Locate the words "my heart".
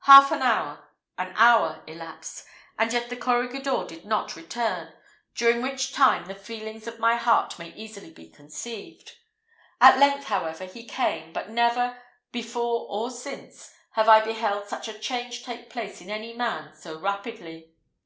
6.98-7.58